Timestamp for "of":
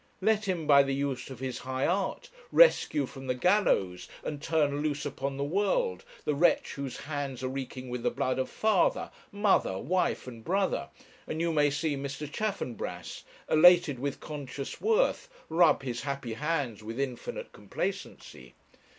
1.29-1.37, 8.39-8.49